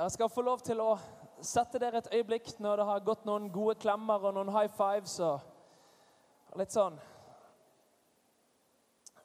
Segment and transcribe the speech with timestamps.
[0.00, 0.94] Jeg skal få lov til å
[1.44, 5.18] sette dere et øyeblikk når det har gått noen gode klemmer og noen high fives
[5.20, 6.96] og litt sånn.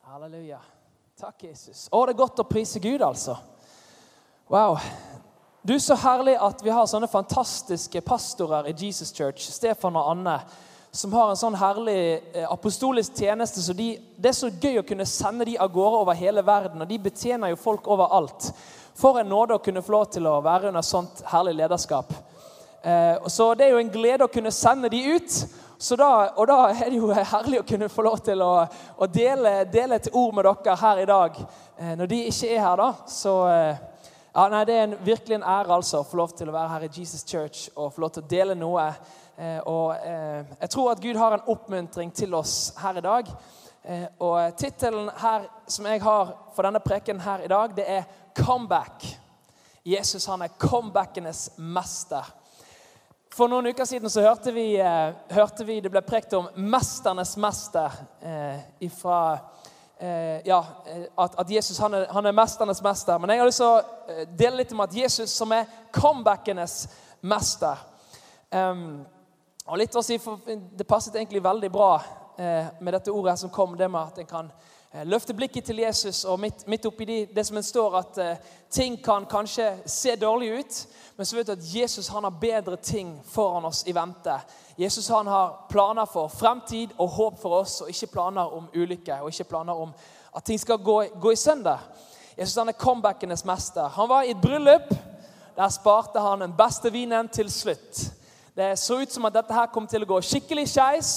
[0.09, 0.59] Halleluja.
[1.15, 1.85] Takk, Jesus.
[1.87, 3.37] Å, det er godt å prise Gud, altså.
[4.51, 4.75] Wow.
[5.63, 10.41] Du, Så herlig at vi har sånne fantastiske pastorer i Jesus Church, Stefan og Anne,
[10.91, 11.99] som har en sånn herlig
[12.35, 13.63] eh, apostolisk tjeneste.
[13.63, 16.83] så de, Det er så gøy å kunne sende de av gårde over hele verden,
[16.83, 18.51] og de betjener jo folk overalt.
[18.95, 22.13] For en nåde å kunne få lov til å være under sånt herlig lederskap.
[22.81, 25.39] Eh, så Det er jo en glede å kunne sende de ut.
[25.99, 28.53] Da, og da er det jo herlig å kunne få lov til å,
[28.95, 31.41] å dele, dele, et ord med dere her i dag.
[31.77, 32.87] Eh, når de ikke er her, da.
[33.11, 33.83] Så eh,
[34.31, 36.71] ja, nei, det er en, virkelig en ære altså, å få lov til å være
[36.77, 38.89] her i Jesus Church og få lov til å dele noe.
[39.67, 43.31] Og Jeg tror at Gud har en oppmuntring til oss her i dag.
[44.23, 49.19] Og Tittelen her som jeg har for denne preken her i dag, det er 'Comeback'.
[49.83, 52.25] Jesus han er comebackenes mester.
[53.35, 57.37] For noen uker siden så hørte vi, eh, hørte vi det ble prekt om 'mesternes
[57.37, 59.39] mester' eh, ifra
[59.99, 63.17] eh, ja, eh, at, at, Jesus han er, han er, mesternes mester.
[63.17, 66.87] Men jeg har lyst til å eh, dele litt om at Jesus som er comebackenes
[67.21, 67.75] mester.
[68.51, 69.05] Um,
[69.65, 71.95] og litt å si, for Det passet egentlig veldig bra
[72.37, 74.51] eh, med dette ordet som kom, det med at en kan
[75.03, 78.95] løfte blikket til Jesus, og midt, midt oppi det, det som står, at uh, ting
[79.03, 80.77] kan kanskje se dårlig ut,
[81.17, 84.39] men så vet du at Jesus han har bedre ting foran oss i vente.
[84.77, 89.21] Jesus han har planer for fremtid og håp for oss, og ikke planer om ulykke
[89.21, 89.93] og ikke planer om
[90.35, 91.79] at ting skal gå, gå i søndag.
[92.37, 93.87] Jesus han er comebackenes mester.
[93.87, 94.91] Han var i et bryllup.
[95.55, 98.11] Der sparte han den beste vinen til slutt.
[98.55, 101.11] Det så ut som at dette her kom til å gå skikkelig skeis.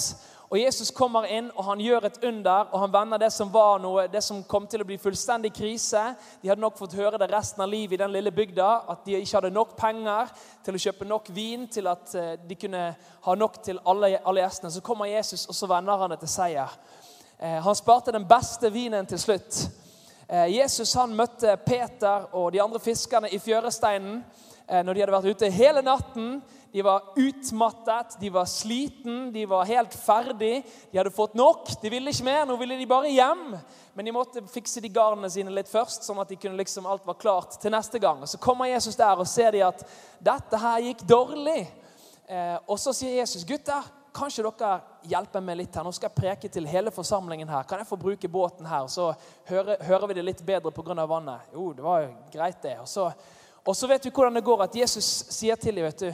[0.49, 3.77] Og Jesus kommer inn og han gjør et under, og han vender det som var
[3.83, 6.01] noe, det som kom til å bli fullstendig krise.
[6.41, 9.19] De hadde nok fått høre det resten av livet i den lille bygda, at de
[9.19, 10.31] ikke hadde nok penger
[10.65, 12.81] til å kjøpe nok vin til at eh, de kunne
[13.27, 14.73] ha nok til alle, alle gjestene.
[14.73, 16.73] Så kommer Jesus, og så vender han det til seier.
[17.37, 19.67] Eh, han sparte den beste vinen til slutt.
[20.25, 24.23] Eh, Jesus han møtte Peter og de andre fiskerne i fjøresteinen
[24.69, 26.35] når de hadde vært ute hele natten.
[26.71, 30.61] De var utmattet, de var sliten, de var helt ferdig.
[30.91, 31.71] De hadde fått nok.
[31.81, 32.45] De ville ikke mer.
[32.45, 33.55] Nå ville de bare hjem.
[33.97, 37.07] Men de måtte fikse de garnene sine litt først, sånn at de kunne liksom alt
[37.09, 38.21] var klart til neste gang.
[38.21, 39.81] Og Så kommer Jesus der og ser de at
[40.21, 41.63] dette her gikk dårlig.
[42.29, 44.71] Eh, og så sier Jesus, 'Gutter, kan ikke dere
[45.09, 45.83] hjelpe meg litt her?
[45.85, 47.63] Nå skal jeg preke til hele forsamlingen her.
[47.63, 48.87] Kan jeg få bruke båten her?
[48.87, 49.13] Så
[49.49, 51.05] hører, hører vi det litt bedre pga.
[51.05, 51.49] vannet.
[51.53, 52.79] Jo, det var jo greit, det.
[52.79, 53.11] Og så,
[53.65, 56.13] og så vet vi hvordan det går at Jesus sier til dem, vet du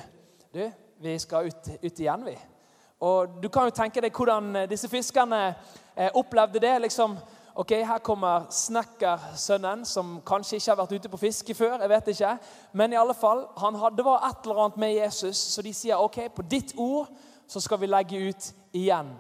[0.56, 2.36] du, vi skal ut, ut igjen, vi.
[3.04, 6.82] Og Du kan jo tenke deg hvordan eh, disse fiskerne eh, opplevde det.
[6.82, 7.18] liksom,
[7.56, 11.82] ok, Her kommer snekkersønnen, som kanskje ikke har vært ute på fiske før.
[11.82, 12.38] jeg vet ikke,
[12.72, 16.00] Men i alle fall, han hadde, var et eller annet med Jesus, så de sier
[16.00, 17.08] ok, på ditt ord
[17.48, 19.12] så skal vi legge ut igjen.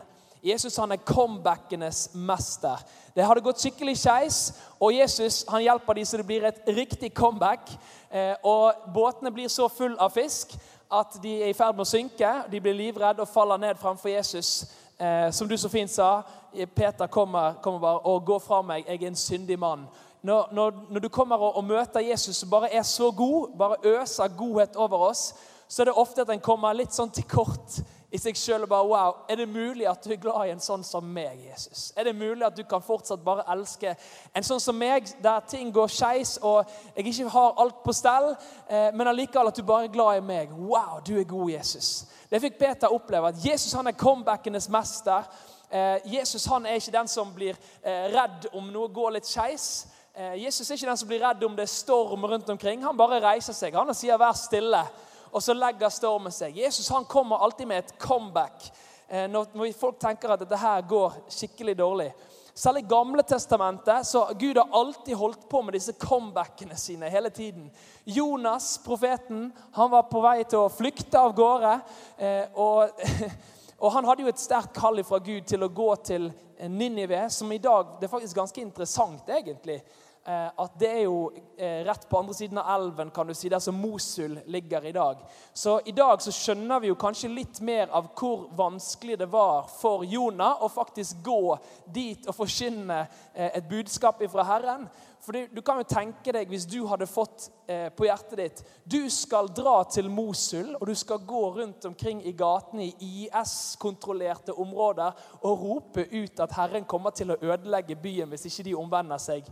[0.45, 2.77] Jesus han er comebackenes mester.
[3.15, 7.13] Det hadde gått skikkelig skeis, og Jesus han hjelper dem så det blir et riktig
[7.13, 7.71] comeback.
[8.11, 10.53] Eh, og Båtene blir så full av fisk
[10.91, 12.31] at de er i ferd med å synke.
[12.51, 14.65] De blir livredde og faller ned framfor Jesus.
[14.99, 16.21] Eh, som du så fint sa,
[16.75, 18.85] Peter kommer, kommer bare og går fra meg.
[18.87, 19.87] Jeg er en syndig mann.
[20.25, 23.81] Når, når, når du kommer og, og, møter Jesus som bare er så god, bare
[23.83, 25.35] øser godhet over oss,
[25.67, 27.81] så er det ofte at en kommer litt sånn til kort
[28.15, 30.61] i seg sjøl og bare Wow, er det mulig at du er glad i en
[30.63, 31.89] sånn som meg, Jesus?
[31.97, 33.95] Er det mulig at du kan fortsatt bare elske
[34.35, 38.31] en sånn som meg, der ting går skeis, og jeg ikke har alt på stell,
[38.67, 40.53] eh, men allikevel at du bare er glad i meg?
[40.55, 42.05] Wow, du er god, Jesus.
[42.29, 43.33] Det fikk Peter oppleve.
[43.33, 45.27] At Jesus han er comebackenes mester.
[45.69, 49.87] Eh, Jesus han er ikke den som blir eh, redd om noe går litt skeis.
[50.39, 52.85] Jesus er ikke den som blir redd om det er storm rundt omkring.
[52.85, 54.85] Han bare reiser seg han og sier 'vær stille'
[55.35, 56.55] og så legger stormen seg.
[56.55, 58.69] Jesus han kommer alltid med et comeback
[59.07, 62.13] eh, når folk tenker at dette her går skikkelig dårlig.
[62.55, 67.29] Selv i Gamle testamentet så Gud har alltid holdt på med disse comebackene sine hele
[67.29, 67.67] tiden.
[68.07, 71.73] Jonas, profeten, han var på vei til å flykte av gårde.
[72.15, 73.03] Eh, og,
[73.83, 76.31] og han hadde jo et sterkt kall fra Gud til å gå til
[76.71, 79.81] Ninive, som i dag Det er faktisk ganske interessant, egentlig.
[80.27, 81.27] Eh, at det er jo
[81.57, 84.91] eh, rett på andre siden av elven, kan du si, der som Mosul ligger i
[84.91, 85.19] dag.
[85.53, 89.67] Så i dag så skjønner vi jo kanskje litt mer av hvor vanskelig det var
[89.69, 91.57] for Jonah å faktisk gå
[91.93, 93.03] dit og forkynne
[93.35, 94.87] eh, et budskap fra Herren.
[95.21, 99.47] For du, kan jo tenke deg hvis du hadde fått på hjertet ditt Du skal
[99.57, 105.63] dra til Mosul, og du skal gå rundt omkring i gatene i IS-kontrollerte områder og
[105.63, 109.49] rope ut at Herren kommer til å ødelegge byen hvis ikke de omvender seg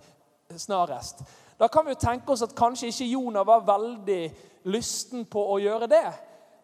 [0.58, 1.24] snarest.
[1.58, 4.22] Da kan vi jo tenke oss at kanskje ikke Jonah var veldig
[4.70, 6.06] lysten på å gjøre det.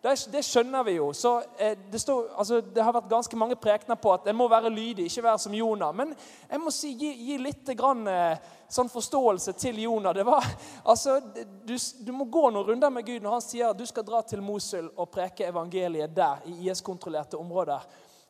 [0.01, 1.09] Det, det skjønner vi jo.
[1.13, 4.47] Så eh, det, står, altså, det, har vært ganske mange prekener på at en må
[4.47, 5.91] være lydig, ikke være som Jonah.
[5.95, 6.13] Men
[6.49, 10.15] jeg må si, gi, gi litt grann, eh, sånn forståelse til Jonah.
[10.15, 10.47] Det var,
[10.91, 14.07] altså, du, du, må gå noen runder med Gud når han sier at du skal
[14.07, 16.47] dra til Mosul og preke evangeliet der.
[16.47, 17.83] i IS-kontrollerte områder.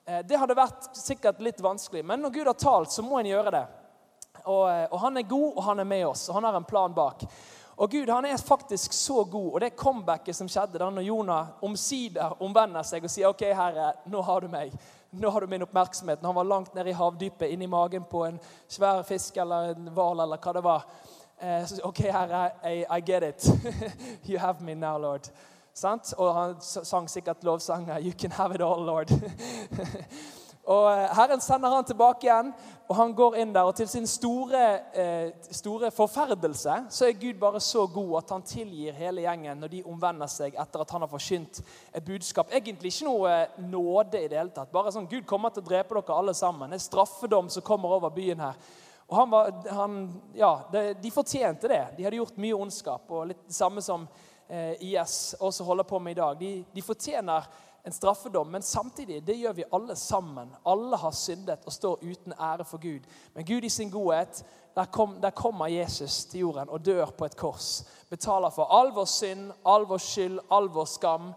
[0.05, 3.29] Eh, det hadde vært sikkert litt vanskelig, men når Gud har talt, så må en
[3.29, 3.65] gjøre det.
[4.45, 6.67] Og, eh, og han er god, og han er med oss, og han har en
[6.67, 7.25] plan bak.
[7.79, 9.53] Og Gud han er faktisk så god.
[9.53, 13.93] Og det comebacket som skjedde da når Jonah omsider omvender seg og sier OK, Herre,
[14.11, 14.73] nå har du meg.
[15.11, 16.21] Nå har du min oppmerksomhet.
[16.21, 19.87] Når han var langt nede i havdypet, inni magen på en svær fisk eller en
[19.95, 20.83] hval eller hva det var.
[21.39, 23.47] Eh, OK, Herre, I, I get it.
[24.27, 25.31] you have me now, Lord.
[25.73, 26.13] Sant?
[26.17, 28.03] Og han sang sikkert lovsanger.
[28.03, 29.11] You can have it all, Lord.
[30.69, 32.51] Og eh, Herren sender han tilbake igjen,
[32.89, 33.67] og han går inn der.
[33.69, 34.63] Og til sin store,
[34.97, 39.69] eh, store, forferdelse så er Gud bare så god at han tilgir hele gjengen når
[39.75, 41.61] de omvender seg etter at han har forkynt
[41.93, 42.49] et budskap.
[42.49, 44.71] Egentlig ikke noe eh, nåde i det hele tatt.
[44.73, 46.73] Bare sånn Gud kommer til å drepe dere alle sammen.
[46.73, 48.57] Det er straffedom som kommer over byen her.
[49.09, 50.01] Og han var, han,
[50.37, 50.51] ja,
[51.01, 51.83] De fortjente det.
[51.97, 53.05] De hadde gjort mye ondskap.
[53.09, 54.07] og litt det samme som
[54.47, 56.41] eh, IS også holder på med i dag.
[56.41, 57.45] De, de fortjener
[57.89, 60.51] en straffedom, men samtidig det gjør vi alle sammen.
[60.65, 63.07] Alle har syndet og står uten ære for Gud.
[63.33, 64.43] Men Gud i sin godhet,
[64.75, 67.87] der, kom, der kommer Jesus til jorden og dør på et kors.
[68.09, 71.33] Betaler for all vår synd, all vår skyld, all vår skam.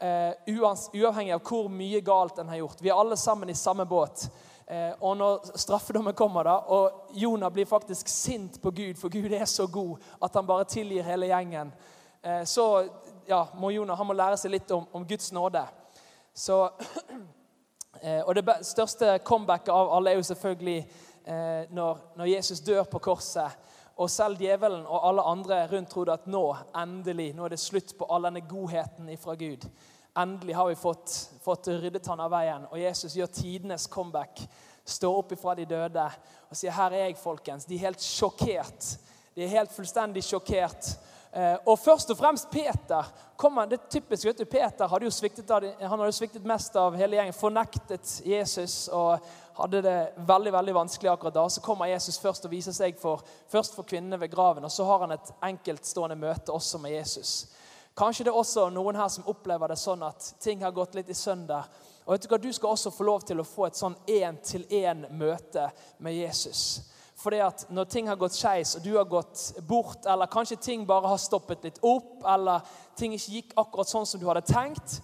[0.00, 0.54] Uh,
[0.94, 2.80] uavhengig av hvor mye galt en har gjort.
[2.80, 4.28] Vi er alle sammen i samme båt.
[4.70, 9.34] Uh, og når straffedommen kommer, da, og Jonah blir faktisk sint på Gud, for Gud
[9.34, 11.74] er så god at han bare tilgir hele gjengen,
[12.22, 12.70] uh, så
[13.28, 15.62] ja, må Jonah han må lære seg litt om, om Guds nåde.
[16.34, 16.70] Så,
[18.02, 20.78] eh, og Det største comebacket av alle er jo selvfølgelig
[21.26, 23.58] eh, når, når, Jesus dør på korset.
[23.96, 26.44] Og selv djevelen og alle andre rundt trodde at nå
[26.76, 29.66] endelig, nå er det slutt på all denne godheten ifra Gud.
[30.18, 31.12] Endelig har vi fått,
[31.42, 32.64] fått ryddet han av veien.
[32.70, 34.40] Og Jesus gjør tidenes comeback.
[34.84, 36.06] Står opp ifra de døde
[36.50, 37.68] og sier 'Her er jeg, folkens'.
[37.68, 38.96] De er helt sjokkert.
[39.34, 40.96] De er helt fullstendig sjokkert
[41.64, 43.06] og først og fremst Peter.
[43.38, 46.96] Kommer, det er typisk, vet du, Peter hadde jo sviktet, han hadde sviktet mest av
[46.98, 47.36] hele gjengen.
[47.36, 49.22] Fornektet Jesus og
[49.60, 49.96] hadde det
[50.26, 51.46] veldig veldig vanskelig akkurat da.
[51.48, 54.66] Så kommer Jesus først og viser seg for, først for kvinnene ved graven.
[54.66, 57.46] Og så har han et enkeltstående møte også med Jesus.
[57.96, 61.10] Kanskje det er også noen her som opplever det sånn at ting har gått litt
[61.10, 61.68] i sønder.
[62.06, 65.68] Og vet Du hva, du skal også få lov til å få et sånn én-til-én-møte
[66.02, 66.90] med Jesus.
[67.20, 70.86] Fordi at når ting har gått skeis, og du har gått bort, eller kanskje ting
[70.88, 72.64] bare har stoppet litt opp, eller
[72.96, 75.00] ting ikke gikk akkurat sånn som du hadde tenkt,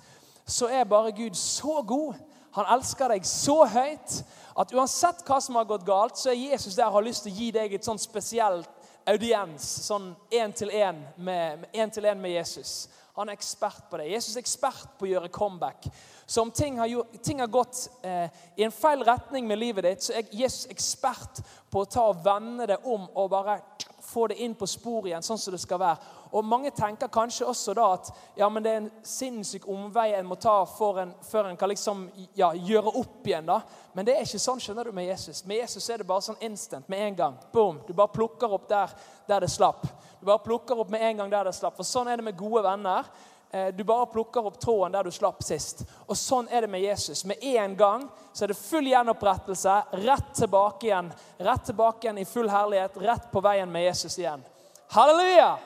[0.46, 2.16] så er bare Gud så god.
[2.56, 4.20] Han elsker deg så høyt
[4.56, 7.34] at uansett hva som har gått galt, så er Jesus der og har lyst til
[7.34, 8.70] å gi deg et sånn spesielt
[9.06, 12.86] audiens, sånn én-til-én med, med, med Jesus.
[13.16, 14.08] Han er ekspert på det.
[14.10, 15.86] Jesus er ekspert på å gjøre comeback.
[16.26, 19.84] Så om ting har, gjort, ting har gått eh, i en feil retning med livet
[19.87, 23.61] ditt, så er Jesus ekspert på å ta og vende det om og bare
[24.06, 26.14] få det inn på sporet igjen, sånn som det skal være.
[26.34, 30.26] Og Mange tenker kanskje også da at ja, men det er en sinnssyk omvei en
[30.26, 30.56] må ta
[31.02, 32.06] en, før en kan liksom,
[32.38, 33.46] ja, gjøre opp igjen.
[33.46, 33.61] da.
[33.94, 35.44] Men det er ikke sånn skjønner du med Jesus.
[35.46, 37.38] Med Jesus er det bare sånn instant med en gang.
[37.52, 38.94] Boom, Du bare plukker opp der,
[39.29, 39.87] der det slapp.
[40.20, 41.76] Du bare plukker opp med en gang der det slapp.
[41.79, 43.11] For sånn er det med gode venner.
[43.56, 45.84] Eh, du bare plukker opp tråden der du slapp sist.
[46.06, 47.25] Og Sånn er det med Jesus.
[47.25, 49.77] Med en gang så er det full gjenopprettelse.
[50.05, 51.08] Rett tilbake igjen.
[51.39, 52.98] Rett tilbake igjen i full herlighet.
[53.01, 54.44] Rett på veien med Jesus igjen.
[54.93, 55.56] Halleluja!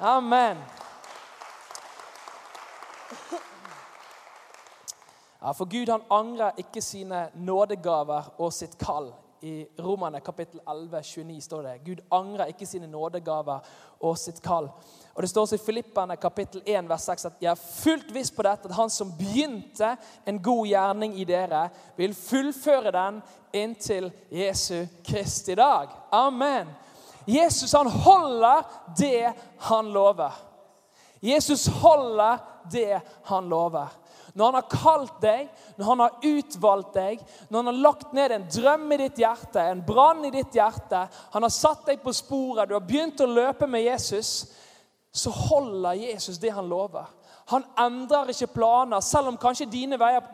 [0.00, 0.62] Amen.
[5.40, 9.10] Ja, For Gud han angrer ikke sine nådegaver og sitt kall.
[9.44, 13.66] I Romane kapittel 11, 29 står det Gud angrer ikke sine nådegaver
[14.00, 14.70] og sitt kall.
[15.14, 18.30] Og Det står også i Filippene, kapittel 1, vers 6 at jeg er fullt viss
[18.32, 19.90] på dette, at han som begynte
[20.26, 23.20] en god gjerning i dere, vil fullføre den
[23.52, 25.92] inntil Jesu Kristi dag.
[26.12, 26.72] Amen.
[27.28, 28.64] Jesus han holder
[28.96, 29.32] det
[29.68, 30.32] han lover.
[31.20, 32.38] Jesus holder
[32.72, 33.92] det han lover.
[34.34, 38.32] Når han har kalt deg, når han har utvalgt deg, når han har lagt ned
[38.34, 41.04] en drøm i ditt hjerte, en brann i ditt hjerte,
[41.36, 44.32] han har satt deg på sporet, du har begynt å løpe med Jesus,
[45.14, 47.06] så holder Jesus det han lover.
[47.46, 50.24] Han endrer ikke planer, selv om kanskje dine veier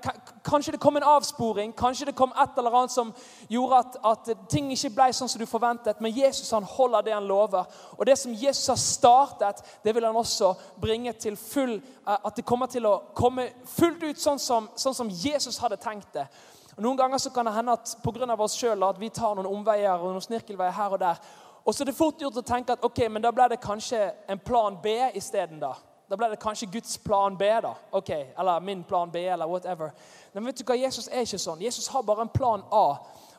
[0.47, 3.11] Kanskje det kom en avsporing, kanskje det kom et eller annet som
[3.50, 6.00] gjorde at, at ting ikke ble sånn som du forventet.
[6.00, 7.67] Men Jesus han holder det han lover.
[7.99, 12.38] Og det som Jesus har startet, det vil han også bringe til full eh, At
[12.38, 16.25] det kommer til å komme fullt ut sånn som, sånn som Jesus hadde tenkt det.
[16.79, 18.33] Og Noen ganger så kan det hende at pga.
[18.38, 21.21] oss sjøl at vi tar noen omveier og noen snirkelveier her og der.
[21.67, 24.09] Og så er det fort gjort å tenke at ok, men da ble det kanskje
[24.31, 25.61] en plan B isteden.
[25.61, 25.75] Da
[26.11, 27.75] Da ble det kanskje Guds plan B, da.
[27.93, 29.90] ok, Eller min plan B, eller whatever.
[30.33, 31.62] Men vet du hva, Jesus er ikke sånn.
[31.62, 32.97] Jesus har bare en plan A.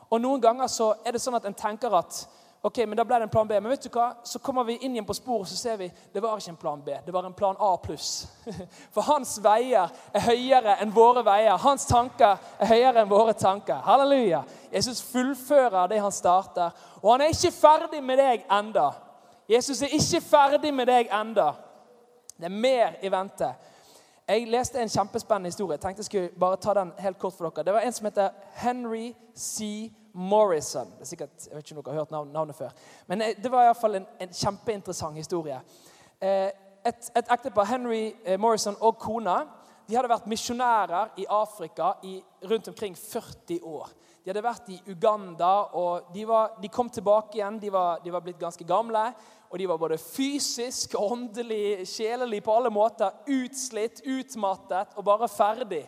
[0.08, 2.24] Og noen ganger så er det sånn at en tenker at
[2.62, 3.56] Ok, men da ble det en plan B.
[3.58, 4.12] Men vet du hva?
[4.22, 6.82] så kommer vi inn igjen på sporet så ser vi det var ikke en plan
[6.84, 6.94] B.
[7.04, 8.28] Det var en plan A pluss.
[8.94, 11.58] For hans veier er høyere enn våre veier.
[11.58, 13.82] Hans tanker er høyere enn våre tanker.
[13.82, 14.44] Halleluja.
[14.70, 16.70] Jesus fullfører det han starter.
[17.02, 18.92] Og han er ikke ferdig med deg enda.
[19.50, 21.50] Jesus er ikke ferdig med deg enda.
[22.42, 23.54] Det er mer i vente.
[24.28, 25.76] Jeg leste en kjempespennende historie.
[25.76, 27.64] Jeg tenkte jeg skulle bare ta den helt kort for dere.
[27.64, 28.30] Det var en som heter
[28.64, 29.92] Henry C.
[30.14, 30.90] Morrison.
[30.96, 32.74] Det er sikkert, jeg vet ikke om dere har hørt navnet før.
[33.06, 35.60] Men eh, det var iallfall en, en kjempeinteressant historie.
[36.20, 36.50] Eh,
[36.86, 39.44] et, et ektepar, Henry eh, Morrison og kona,
[39.86, 42.16] de hadde vært misjonærer i Afrika i
[42.50, 43.94] rundt omkring 40 år.
[44.22, 47.58] De hadde vært i Uganda, og de, var, de kom tilbake igjen.
[47.62, 49.08] De var, de var, blitt ganske gamle.
[49.52, 55.82] Og de var både fysisk, åndelig, sjelelig på alle måter utslitt, utmattet og bare ferdig.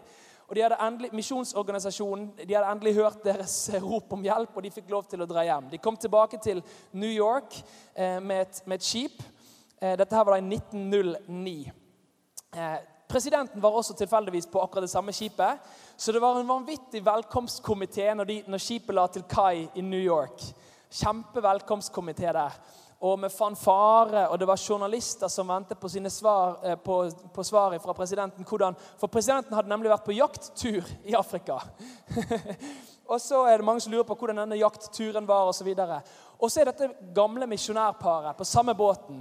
[0.44, 4.72] Og de hadde endelig, Misjonsorganisasjonen de hadde endelig hørt deres rop om hjelp, og de
[4.74, 5.70] fikk lov til å dra hjem.
[5.72, 6.60] De kom tilbake til
[6.92, 7.56] New York
[7.96, 9.24] eh, med, et, med, et, skip.
[9.80, 11.56] Eh, dette her var da i 1909.
[12.52, 12.76] Eh,
[13.08, 15.64] presidenten var også tilfeldigvis på akkurat det samme skipet.
[15.96, 20.44] Så det var en vanvittig velkomstkomité når, når skipet la til kai i New York.
[20.92, 22.60] Kjempevelkomstkomité der
[23.04, 27.82] og med fanfare, og det var journalister som ventet på, svar, eh, på, på svaret
[27.82, 28.46] fra presidenten.
[28.48, 31.58] Hvordan, for presidenten hadde nemlig vært på jakttur i Afrika.
[33.12, 35.68] og så er det mange som lurer på hvordan denne jaktturen var osv.
[36.38, 39.20] Og, så er dette gamle misjonærparet på samme båten.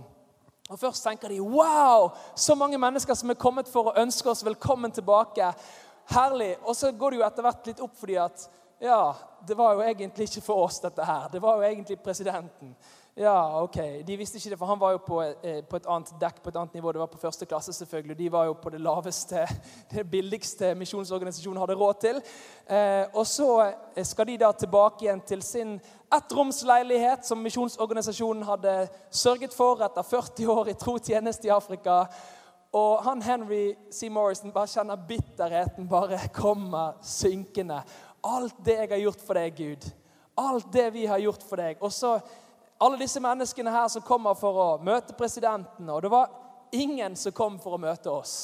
[0.70, 4.46] Og Først tenker de wow, så mange mennesker som er kommet for å ønske oss
[4.48, 5.52] velkommen tilbake.
[6.16, 6.54] Herlig.
[6.64, 8.48] Og så går det jo etter hvert litt opp for dem at
[8.84, 9.14] ja,
[9.48, 11.28] det var jo egentlig ikke for oss, dette her.
[11.32, 12.74] Det var jo egentlig presidenten.
[13.16, 13.76] Ja, ok.
[14.08, 16.50] De visste ikke det, for han var jo på, eh, på, et annet dekk på
[16.50, 16.92] et annet nivå.
[16.92, 18.18] Det var på første klasse, selvfølgelig.
[18.18, 19.46] De var jo på det laveste,
[19.94, 22.22] det billigste misjonsorganisasjonen hadde råd til.
[22.66, 23.50] Eh, og så
[23.96, 25.76] eh, skal de da tilbake igjen til sin
[26.14, 32.08] ettromsleilighet, som misjonsorganisasjonen hadde sørget for etter 40 år i tro tjeneste i Afrika.
[32.74, 34.10] Og han Henry C.
[34.10, 37.84] Morrison bare kjenner bitterheten bare kommer synkende.
[38.26, 39.92] Alt det jeg har gjort for deg, Gud.
[40.38, 41.78] Alt det vi har gjort for deg.
[41.86, 42.18] Og så
[42.84, 45.88] alle disse menneskene her som kommer for å møte presidenten.
[45.88, 46.34] Og det var
[46.76, 48.36] ingen som kom for å møte oss.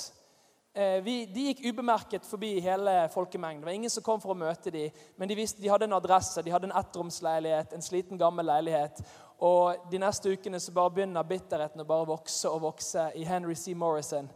[0.74, 3.64] Eh, vi, de gikk ubemerket forbi hele folkemengden.
[3.64, 5.98] Det var ingen som kom for å møte dem, men de visste de hadde en
[5.98, 9.02] adresse, de hadde en ettromsleilighet, en sliten, gammel leilighet.
[9.44, 13.58] Og de neste ukene så bare begynner bitterheten å bare vokse og vokse i Henry
[13.60, 13.74] C.
[13.76, 14.30] Morrison.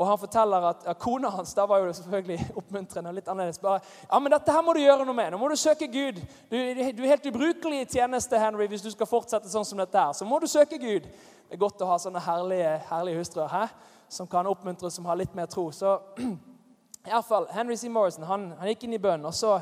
[0.00, 3.60] Og han forteller at ja, Kona hans da var jo selvfølgelig oppmuntrende og litt annerledes.
[3.60, 5.34] bare, ja, men dette her må du gjøre noe med.
[5.34, 6.22] Nå må du søke Gud.
[6.48, 9.98] Du, du er helt ubrukelig i tjeneste, Henry, hvis du skal fortsette sånn som dette.
[9.98, 10.16] her.
[10.16, 11.04] Så må du søke Gud.
[11.04, 13.64] Det er godt å ha sånne herlige, herlige hustruer hæ?
[14.10, 15.68] som kan oppmuntre, som har litt mer tro.
[15.72, 16.00] Så
[17.06, 17.88] i hvert fall, Henry C.
[17.88, 19.24] Morrison han, han gikk inn i bønn.
[19.24, 19.60] og så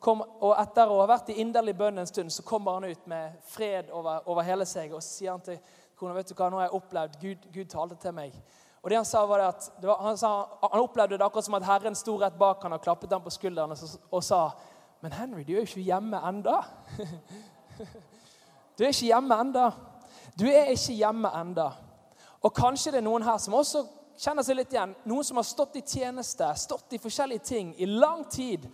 [0.00, 3.06] kom, og etter å ha vært i inderlig bønn en stund, så kommer han ut
[3.10, 4.94] med fred over, over hele seg.
[4.96, 5.60] Og sier han til
[6.00, 8.36] kona vet du hva, nå har jeg opplevd Gud, Gud talte til meg.
[8.82, 10.30] Og det Han sa var at var, han, sa,
[10.62, 13.32] han, opplevde det akkurat som at Herren sto rett bak han og klappet ham på
[13.34, 14.50] skulderen og, og, sa
[15.02, 16.60] Men Henry, du er jo ikke hjemme enda.
[18.78, 19.66] Du er ikke hjemme enda.
[20.40, 21.66] Du er ikke hjemme enda.
[22.40, 23.82] Og kanskje det er noen her som også
[24.20, 24.94] kjenner seg litt igjen.
[25.08, 28.64] Noen som har stått i tjeneste, stått i forskjellige ting i lang tid.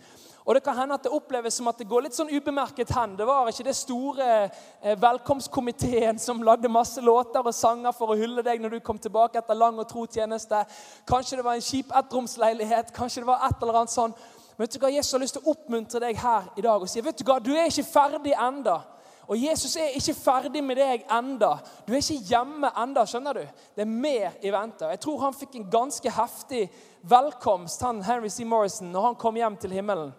[0.47, 3.17] Og Det kan hende at det oppleves som at det går litt sånn ubemerket hen.
[3.19, 8.15] Det var ikke det store eh, velkomstkomiteen som lagde masse låter og sanger for å
[8.15, 10.61] hylle deg når du kom tilbake etter lang og tro tjeneste.
[11.09, 12.95] Kanskje det var en kjip ettromsleilighet.
[12.95, 14.15] Kanskje det var et eller annet sånn.
[14.55, 16.89] Men vet du hva, Jesus har lyst til å oppmuntre deg her i dag og
[16.89, 18.79] si vet du hva, du er ikke ferdig enda.
[19.27, 21.57] Og Jesus er ikke ferdig med deg enda.
[21.83, 23.63] Du er ikke hjemme enda, skjønner du?
[23.75, 24.87] Det er mer i vente.
[24.93, 26.69] Jeg tror han fikk en ganske heftig
[27.03, 28.45] velkomst, han Henry C.
[28.47, 30.13] Morrison, når han kom hjem til himmelen.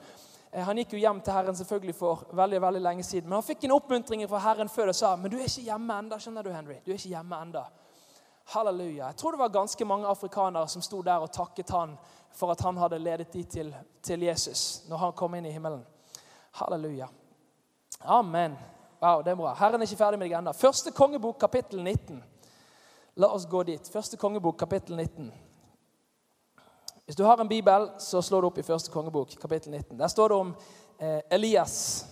[0.50, 3.28] Eh, han gikk jo hjem til Herren selvfølgelig for veldig veldig lenge siden.
[3.28, 5.98] Men han fikk en oppmuntring fra Herren før og sa men du er ikke hjemme
[5.98, 6.78] enda, skjønner du, Henry.
[6.84, 7.66] Du er ikke hjemme enda.
[8.48, 9.10] Halleluja.
[9.10, 11.98] Jeg tror det var ganske mange afrikanere som sto der og takket han
[12.32, 15.84] for at han hadde ledet de til, til Jesus når han kom inn i himmelen.
[16.56, 17.08] Halleluja.
[18.00, 18.56] Amen.
[19.02, 19.52] Wow, det er bra.
[19.54, 20.54] Herren er ikke ferdig med deg ennå.
[20.56, 22.22] Første kongebok, kapittel 19.
[23.20, 23.90] La oss gå dit.
[23.92, 25.28] Første kongebok, kapittel 19.
[27.08, 29.94] Hvis du har en bibel, så slår du opp i første kongebok, kapittel 19.
[29.96, 30.50] Der står det om
[31.00, 32.04] eh, Elias.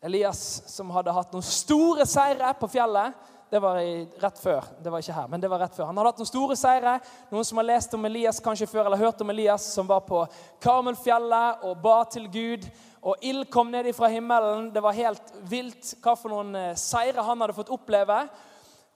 [0.00, 3.18] Elias som hadde hatt noen store seire på fjellet.
[3.52, 4.64] Det var i, rett før.
[4.80, 5.90] Det var ikke her, men det var rett før.
[5.90, 6.96] Han hadde hatt noen store seire.
[7.28, 10.24] Noen som har lest om Elias kanskje før, eller hørt om Elias, som var på
[10.64, 12.64] Karmelfjellet og ba til Gud.
[13.04, 14.70] Og ild kom ned ifra himmelen.
[14.72, 18.22] Det var helt vilt hva for noen eh, seire han hadde fått oppleve.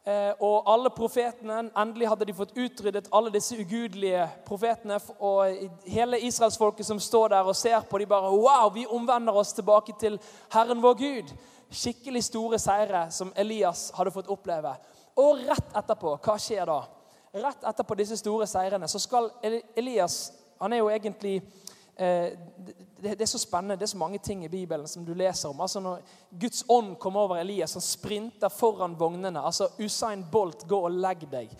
[0.04, 4.98] Eh, og alle profetene, Endelig hadde de fått utryddet alle disse ugudelige profetene.
[5.22, 9.52] Og hele israelsfolket som står der og ser på, de bare Wow, vi omvender oss
[9.54, 10.18] tilbake til
[10.52, 11.30] Herren vår Gud.
[11.70, 14.74] Skikkelig store seire som Elias hadde fått oppleve.
[15.22, 16.80] Og rett etterpå, hva skjer da?
[17.32, 19.30] Rett etterpå disse store seirene så skal
[19.76, 21.40] Elias Han er jo egentlig
[21.98, 23.76] det, er så spennende.
[23.76, 25.60] Det er så mange ting i Bibelen som du leser om.
[25.60, 26.00] Altså Når
[26.40, 29.40] Guds ånd kommer over Elias, han sprinter foran vognene.
[29.40, 31.52] altså Usain Bolt, gå og legg deg.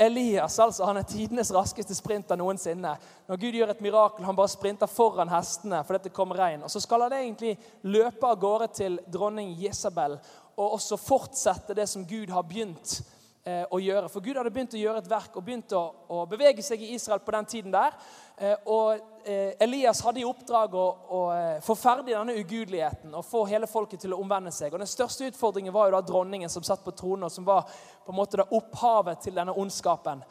[0.00, 2.94] Elias altså, han er tidenes raskeste sprinter noensinne.
[3.28, 6.62] Når Gud gjør et mirakel, han bare sprinter foran hestene fordi det kommer regn.
[6.62, 10.18] Og Så skal han egentlig løpe av gårde til dronning Jesabel
[10.56, 13.02] og også fortsette det som Gud har begynt
[13.44, 14.08] eh, å gjøre.
[14.12, 15.82] For Gud hadde begynt å gjøre et verk og begynt å,
[16.14, 17.96] å bevege seg i Israel på den tiden der.
[18.36, 20.86] Eh, og eh, Elias hadde i oppdrag å,
[21.18, 21.20] å
[21.64, 24.72] få ferdig denne ugudeligheten og få hele folket til å omvende seg.
[24.72, 27.68] Og Den største utfordringen var jo da dronningen som satt på tronen, og som var
[28.04, 30.24] på en måte da opphavet til denne ondskapen.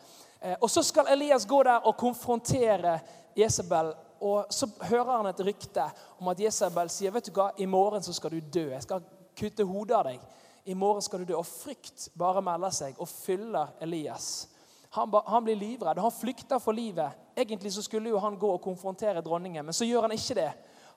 [0.57, 2.95] Og Så skal Elias gå der og konfrontere
[3.37, 3.93] Jesabel.
[4.21, 5.85] Og Så hører han et rykte
[6.19, 8.71] om at Jesabel sier vet du hva, i morgen så skal du dø.
[8.71, 9.05] Jeg skal
[9.37, 10.21] kutte hodet av deg.
[10.63, 11.37] I morgen skal du dø.
[11.39, 14.47] Og frykt bare melder seg og fyller Elias.
[14.91, 15.99] Han, han, blir livredd.
[16.03, 17.15] Han flykter for livet.
[17.35, 20.51] Egentlig så skulle jo han gå og konfrontere dronningen, men så gjør han ikke det.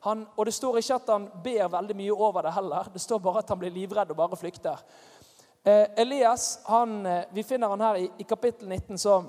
[0.04, 2.90] Han, og Det står ikke at han ber veldig mye over det heller.
[2.92, 4.82] Det står bare at han blir livredd og bare flykter.
[5.64, 8.98] Eh, Elias, han, eh, Vi finner han her i, i kapittel 19.
[8.98, 9.24] Så,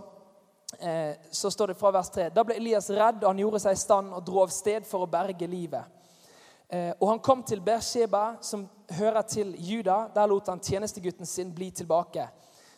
[0.80, 2.30] eh, så, står det fra vers 3.
[2.30, 5.06] Da ble Elias redd, og han gjorde seg i stand og dro av sted for
[5.06, 5.95] å berge livet.
[6.70, 10.08] Eh, og han kom til Beersheba, som hører til Juda.
[10.16, 12.28] Der lot han tjenestegutten sin bli tilbake.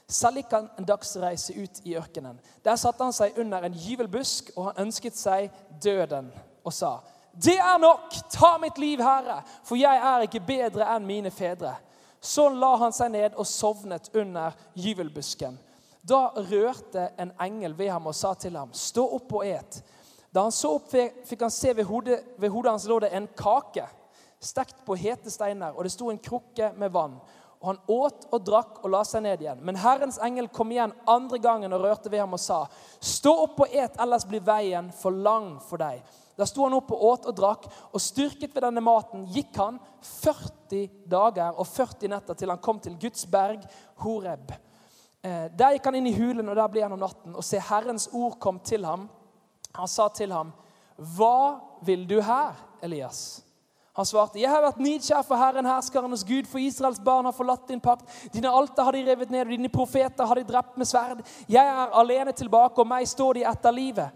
[0.08, 2.40] Selv gikk han en dagsreise ut i ørkenen.
[2.64, 5.52] Der satte han seg under en gyvelbusk, og han ønsket seg
[5.84, 6.32] døden
[6.64, 7.00] og sa:"
[7.38, 8.16] Det er nok!
[8.32, 11.76] Ta mitt liv, Herre, for jeg er ikke bedre enn mine fedre.
[12.22, 15.60] Så la han seg ned og sovnet under gyvelbusken.
[16.02, 19.84] Da rørte en engel ved ham og sa til ham, 'Stå opp og et.'
[20.34, 23.28] Da han så opp, fikk han se ved hodet, ved hodet hans lå det en
[23.38, 23.88] kake,
[24.44, 27.18] stekt på hete steiner, og det sto en krukke med vann
[27.60, 29.62] og han åt og drakk og la seg ned igjen.
[29.66, 32.66] Men Herrens engel kom igjen andre gangen og rørte ved ham og sa,
[33.02, 36.04] Stå opp og et, ellers blir veien for lang for deg.
[36.38, 39.80] Da sto han opp og åt og drakk, og styrket ved denne maten gikk han
[40.06, 43.66] 40 dager og 40 netter til han kom til Guds berg,
[44.04, 44.54] Horeb.
[45.26, 47.34] Eh, der gikk han inn i hulen, og der ble han om natten.
[47.34, 49.08] Og se, Herrens ord kom til ham.
[49.78, 50.54] Han sa til ham,
[50.98, 53.44] Hva vil du her, Elias?
[53.98, 57.68] Han svarte, 'Jeg har vært nidkjær for Herren, herskernes Gud, for Israels barn har forlatt
[57.68, 60.86] din pakt.' 'Dine alter har de revet ned, og dine profeter har de drept med
[60.86, 64.12] sverd.' 'Jeg er alene tilbake, og meg står de etter livet.'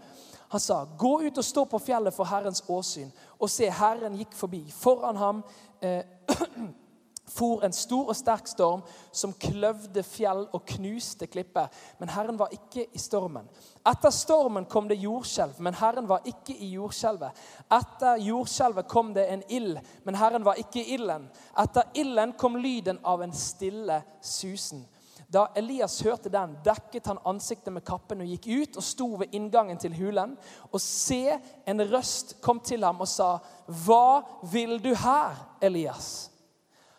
[0.48, 4.34] Han sa, 'Gå ut og stå på fjellet for Herrens åsyn.' Og se, Herren gikk
[4.34, 4.70] forbi.
[4.70, 5.44] Foran ham
[5.80, 6.02] eh,
[7.28, 8.82] for en stor og sterk storm
[9.14, 11.68] som kløvde fjell og knuste klipper.
[12.00, 13.46] Men Herren var ikke i stormen.
[13.86, 17.38] Etter stormen kom det jordskjelv, men Herren var ikke i jordskjelvet.
[17.72, 21.28] Etter jordskjelvet kom det en ild, men Herren var ikke i ilden.
[21.58, 24.84] Etter ilden kom lyden av en stille susen.
[25.32, 29.32] Da Elias hørte den, dekket han ansiktet med kappen og gikk ut og sto ved
[29.32, 30.34] inngangen til hulen.
[30.68, 36.31] Og se, en røst kom til ham og sa, 'Hva vil du her, Elias?'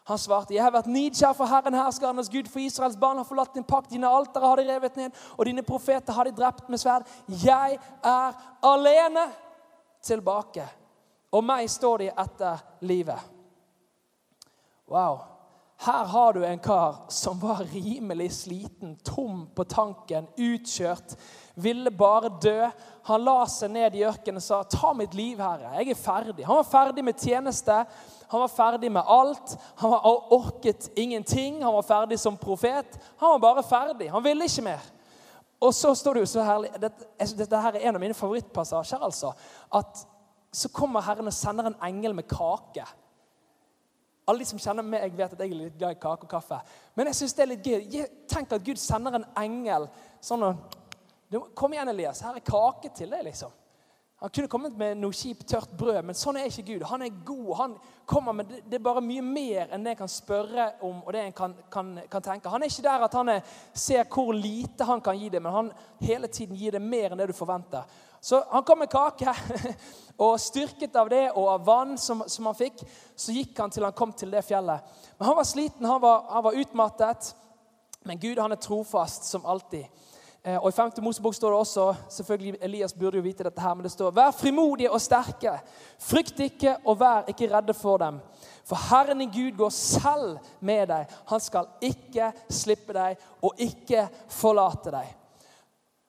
[0.04, 3.54] Han svarte, 'Jeg har vært nidkjær for Herren herskernes Gud, for Israels barn har forlatt
[3.54, 6.78] din pakt.' 'Dine altere har de revet ned, og dine profeter har de drept med
[6.78, 9.32] sverd.' 'Jeg er alene
[10.02, 10.68] tilbake,
[11.32, 13.30] og meg står de etter livet.'
[14.88, 15.20] Wow.
[15.78, 21.16] Her har du en kar som var rimelig sliten, tom på tanken, utkjørt,
[21.56, 22.70] ville bare dø.
[23.04, 25.74] Han la seg ned i ørkenen og sa, 'Ta mitt liv, Herre.
[25.80, 27.86] Jeg er ferdig.' Han var ferdig med tjeneste.
[28.34, 29.52] Han var ferdig med alt.
[29.78, 29.92] Han
[30.34, 31.60] orket ingenting.
[31.64, 32.98] Han var ferdig som profet.
[33.22, 34.10] Han var bare ferdig.
[34.12, 34.88] Han ville ikke mer.
[35.62, 39.06] Og så står det jo så herlig Dette, dette her er en av mine favorittpassasjer.
[39.06, 39.32] altså,
[39.70, 40.02] At
[40.52, 42.86] så kommer Herren og sender en engel med kake.
[44.28, 46.58] Alle de som kjenner meg, vet at jeg er litt glad i kake og kaffe.
[46.96, 48.06] Men jeg synes det er litt gøy.
[48.34, 49.90] Tenk at Gud sender en engel
[50.22, 50.80] sånn og
[51.58, 52.20] Kom igjen, Elias.
[52.22, 53.50] Her er kake til deg, liksom.
[54.24, 56.84] Han kunne kommet med noe kjipt, tørt brød, men sånn er ikke Gud.
[56.88, 57.50] Han er god.
[57.60, 57.74] Han
[58.08, 61.26] kommer med, Det er bare mye mer enn det en kan spørre om og det
[61.26, 62.54] en kan, kan, kan tenke.
[62.54, 63.42] Han er ikke der at han er,
[63.76, 67.20] ser hvor lite han kan gi det, men han hele tiden gir det mer enn
[67.20, 67.84] det du forventer.
[68.24, 69.34] Så han kom med kake,
[70.24, 72.80] og styrket av det og av vann som, som, han fikk,
[73.20, 74.88] så gikk han til han kom til det fjellet.
[75.18, 77.34] Men han var sliten, han var, han var utmattet.
[78.08, 79.84] Men Gud han er trofast som alltid.
[80.46, 80.92] Eh, og I 5.
[81.02, 84.32] Mosebok står det også selvfølgelig Elias burde jo vite dette her, men det står Vær
[84.36, 85.54] frimodige og sterke.
[86.00, 88.20] Frykt ikke, og vær ikke redde for dem.
[88.68, 91.08] For Herren din Gud går selv med deg.
[91.32, 95.16] Han skal ikke slippe deg og ikke forlate deg.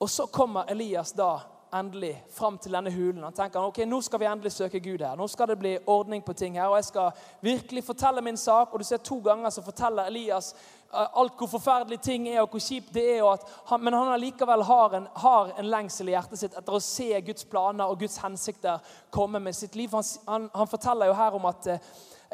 [0.01, 1.39] Og så kommer Elias da
[1.75, 3.23] endelig fram til denne hulen.
[3.25, 5.17] Han tenker ok, nå skal vi endelig søke Gud her.
[5.17, 6.71] Nå skal det bli ordning på ting her.
[6.71, 8.73] Og jeg skal virkelig fortelle min sak.
[8.73, 10.55] Og du ser To ganger så forteller Elias
[10.95, 13.45] eh, alt hvor forferdelige ting er, og hvor kjipt det er.
[13.71, 17.11] Han, men han allikevel har en, har en lengsel i hjertet sitt etter å se
[17.27, 19.93] Guds planer og Guds hensikter komme med sitt liv.
[19.93, 21.79] Han, han, han forteller jo her om at Eh,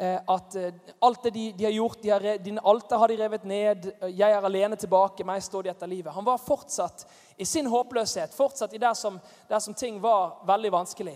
[0.01, 3.43] at eh, alt det de, de har gjort de har, Dine alter har de revet
[3.45, 3.91] ned.
[4.09, 5.25] Jeg er alene tilbake.
[5.27, 6.13] Meg står de etter livet.
[6.15, 7.05] Han var fortsatt
[7.37, 11.15] i sin håpløshet, fortsatt i der som, der som ting var veldig vanskelig.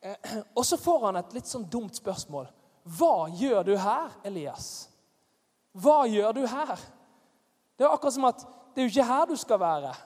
[0.00, 2.50] Eh, og så får han et litt sånn dumt spørsmål.
[2.98, 4.90] Hva gjør du her, Elias?
[5.72, 6.76] Hva gjør du her?
[7.78, 9.96] Det er akkurat som at det er jo ikke her du skal være.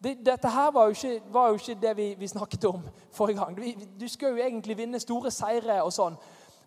[0.00, 3.44] Det, dette her var jo ikke, var jo ikke det vi, vi, snakket om forrige
[3.44, 3.56] gang.
[3.56, 6.16] Du, du skal jo egentlig vinne store seire og sånn.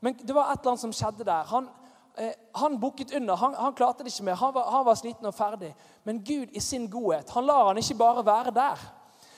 [0.04, 1.46] Men det var et eller annet som skjedde der.
[1.48, 1.70] Han,
[2.18, 3.36] eh, han bukket under.
[3.40, 4.36] Han, han, klarte det ikke mer.
[4.36, 5.70] Han var, han var, sliten og ferdig.
[6.04, 8.84] Men Gud i sin godhet han lar han ikke bare være der.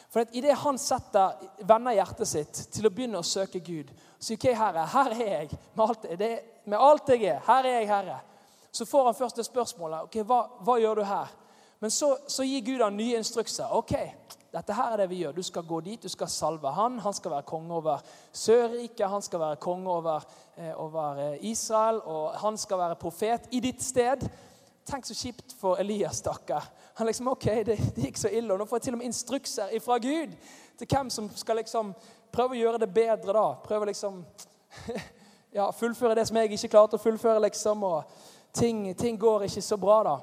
[0.09, 1.37] For Idet han setter
[1.69, 5.57] vender hjertet sitt til å begynne å søke Gud Så OK, Herre, her er jeg
[5.75, 6.31] med alt, det,
[6.65, 7.45] med alt jeg er.
[7.45, 8.19] Her er jeg, Herre.
[8.71, 10.07] Så får han først det spørsmålet.
[10.09, 11.35] ok, Hva, hva gjør du her?
[11.79, 13.69] Men så, så gir Gud han nye instrukser.
[13.69, 13.93] ok,
[14.55, 15.35] dette her er det vi gjør.
[15.35, 16.99] Du skal gå dit, du skal salve han.
[17.03, 20.23] Han skal være konge over Sørriket, han skal være konge over,
[20.57, 24.23] eh, over, eh, Israel, og han skal være profet i ditt sted.
[24.85, 26.69] Tenk så kjipt for Elias, stakkar.
[26.95, 29.05] Han liksom, ok, det, det, gikk så ille, og Nå får jeg til og med
[29.09, 30.37] instrukser fra Gud
[30.77, 31.93] til hvem som skal liksom
[32.31, 33.33] prøve å gjøre det bedre.
[33.33, 33.55] da.
[33.65, 34.23] Prøve liksom
[35.57, 37.41] ja, fullføre det som jeg ikke klarte å fullføre.
[37.41, 38.03] liksom, og
[38.53, 40.03] ting, ting går ikke så bra.
[40.03, 40.15] da.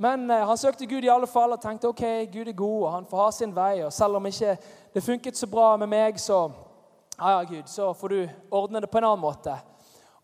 [0.00, 2.92] Men eh, han søkte Gud i alle fall og tenkte ok, Gud er god, og
[2.94, 3.82] han får ha sin vei.
[3.84, 4.54] og Selv om ikke
[4.94, 6.46] det funket så bra med meg, så
[7.18, 9.58] ja, ja, Gud, så får du ordne det på en annen måte.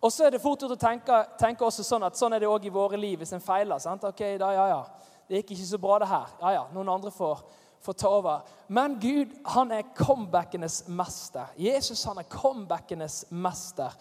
[0.00, 2.48] Og så er det fort gjort å tenke, tenke, også sånn at sånn er det
[2.48, 3.76] òg i våre liv hvis en feiler.
[3.82, 4.04] sant?
[4.08, 4.80] Ok, da, ja, ja.
[5.28, 6.32] Det gikk ikke så bra, det her.
[6.40, 7.44] Ja, ja, Noen andre får,
[7.84, 8.48] får ta over.
[8.72, 11.52] Men Gud, han er comebackenes mester.
[11.60, 13.92] Jesus han er comebackenes mester.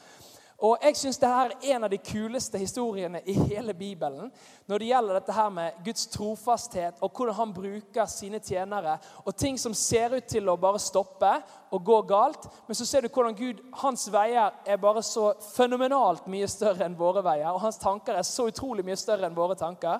[0.63, 4.29] Og Jeg syns dette er en av de kuleste historiene i hele Bibelen
[4.69, 8.95] når det gjelder dette her med Guds trofasthet og hvordan han bruker sine tjenere.
[9.25, 11.33] Og ting som ser ut til å bare stoppe
[11.75, 12.47] og gå galt.
[12.69, 16.95] Men så ser du hvordan Gud, hans veier er bare så fenomenalt mye større enn
[16.97, 17.51] våre veier.
[17.51, 19.99] Og hans tanker er så utrolig mye større enn våre tanker.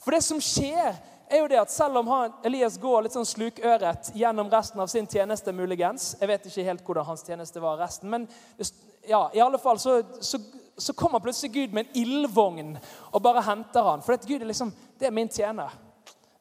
[0.00, 0.96] For det som skjer,
[1.30, 4.88] er jo det at selv om han, Elias går litt sånn slukøret gjennom resten av
[4.90, 8.24] sin tjeneste, muligens Jeg vet ikke helt hvordan hans tjeneste var resten, men
[8.58, 8.66] det,
[9.06, 10.38] ja, i alle fall så, så,
[10.76, 12.78] så kommer plutselig Gud med en ildvogn
[13.10, 14.02] og bare henter han.
[14.02, 15.70] For Gud er liksom Det er min tjener.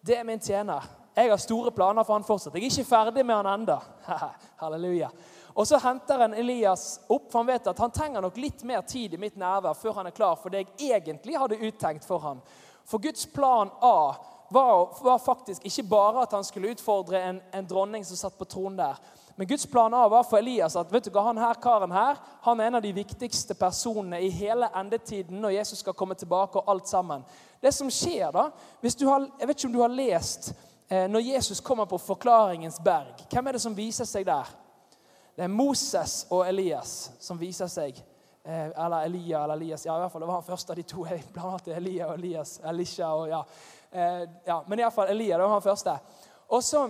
[0.02, 0.84] Det er min tjener.
[1.16, 2.56] Jeg har store planer for han fortsatt.
[2.56, 3.80] Jeg er ikke ferdig med han enda.
[4.62, 5.10] Halleluja.
[5.54, 8.82] Og så henter han Elias opp, for han vet at han trenger nok litt mer
[8.88, 12.24] tid i mitt nærvær før han er klar for det jeg egentlig hadde uttenkt for
[12.24, 12.40] ham.
[12.88, 14.16] For Guds plan A
[14.50, 18.48] var, var faktisk ikke bare at han skulle utfordre en, en dronning som satt på
[18.50, 19.02] tronen der,
[19.40, 22.18] men Guds plan A var for Elias at vet du hva, han her karen her,
[22.44, 26.60] han er en av de viktigste personene i hele endetiden når Jesus skal komme tilbake
[26.60, 27.24] og alt sammen.
[27.64, 30.52] Det som skjer da, har, Jeg vet ikke om du har lest
[30.90, 33.24] eh, når Jesus kommer på Forklaringens berg.
[33.32, 34.52] Hvem er det som viser seg der?
[35.40, 37.96] Det er Moses og Elias som viser seg.
[38.44, 39.86] Eh, eller Elia eller Elias.
[39.86, 41.06] Ja, i hvert fall, Det var han første av de to.
[41.10, 42.58] Jeg blander Elia og Elias.
[42.60, 43.46] Elisha og ja.
[43.92, 45.38] Eh, ja men iallfall Elia.
[45.38, 46.00] Det var han første.
[46.50, 46.90] Og så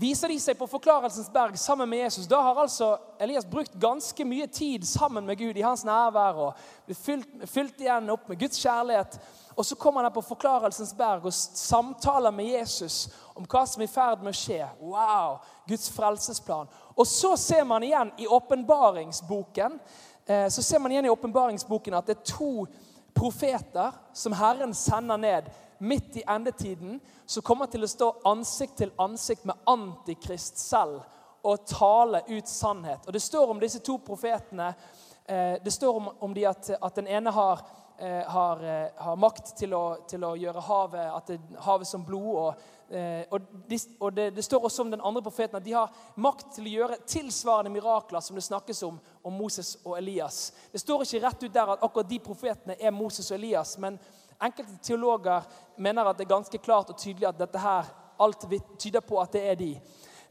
[0.00, 4.24] viser de seg på Forklarelsens berg sammen med Jesus, da har altså Elias brukt ganske
[4.26, 8.40] mye tid sammen med Gud i hans nærvær og blitt fylt, fylt igjen opp med
[8.40, 9.20] Guds kjærlighet.
[9.54, 13.82] Og Så kommer han her på Forklarelsens berg og samtaler med Jesus om hva som
[13.82, 14.66] er i ferd med å skje.
[14.82, 15.38] Wow!
[15.68, 16.70] Guds frelsesplan.
[16.96, 19.78] Og så ser man igjen i åpenbaringsboken
[20.26, 22.66] eh, så ser man igjen i åpenbaringsboken at det er to
[23.14, 25.50] profeter som Herren sender ned
[25.80, 31.00] midt i endetiden, som kommer til å stå ansikt til ansikt med Antikrist selv
[31.42, 33.06] og tale ut sannhet.
[33.06, 34.74] Og Det står om disse to profetene
[35.24, 37.62] eh, det står om, de at, at, den ene har,
[37.98, 42.36] eh, har, eh, har makt til å, til å, gjøre havet, havet som blod.
[42.36, 42.76] og
[43.30, 46.56] og, de, og det, det, står også om den andre profeten at de har makt
[46.56, 50.52] til å gjøre tilsvarende mirakler som det snakkes om om Moses og Elias.
[50.72, 53.94] Det står ikke rett ut der at akkurat de profetene er Moses og Elias, men
[54.42, 55.42] Enkelte teologer
[55.76, 57.88] mener at det er ganske klart og tydelig at dette her,
[58.20, 58.44] alt
[58.78, 59.74] tyder på at det er de.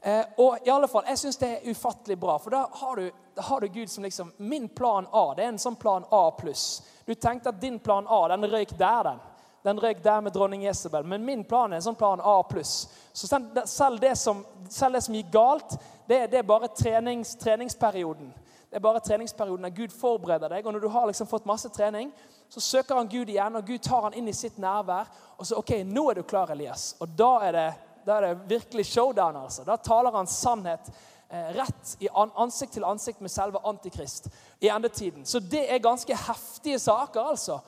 [0.01, 3.11] Eh, og i alle fall, Jeg syns det er ufattelig bra, for da har, du,
[3.35, 6.31] da har, du, Gud som liksom Min plan A det er en sånn plan A
[6.31, 6.81] pluss.
[7.05, 9.19] Du tenkte at din plan A den røyk der, den.
[9.63, 11.03] Den røyk der med dronning Jesabel.
[11.03, 12.87] Men min plan er en sånn plan A pluss.
[13.13, 13.27] Så
[13.65, 15.75] selv det, som, selv det som gikk galt,
[16.07, 18.31] det, det er bare trenings, treningsperioden.
[18.69, 20.65] Det er bare treningsperioden der Gud forbereder deg.
[20.65, 22.11] Og når du har liksom fått masse trening,
[22.49, 25.09] så søker han Gud igjen, og Gud tar han inn i sitt nærvær.
[25.37, 26.91] Og så OK, nå er du klar, Elias.
[27.01, 27.67] Og da er det,
[28.05, 29.41] da er det virkelig showdown.
[29.41, 29.65] altså.
[29.65, 30.91] Da taler han sannhet
[31.29, 34.29] eh, rett i ansikt til ansikt med selve Antikrist
[34.61, 35.25] i endetiden.
[35.25, 37.59] Så det er ganske heftige saker, altså.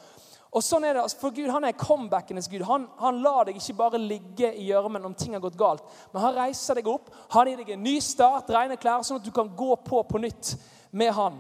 [0.52, 2.66] Og sånn er det, altså, For Gud han er comebackenes Gud.
[2.68, 5.86] Han, han lar deg ikke bare ligge i gjørmen om ting har gått galt.
[6.12, 9.28] Men han reiser deg opp, han gir deg en ny start, rene klær, sånn at
[9.28, 10.56] du kan gå på på nytt
[10.92, 11.40] med han.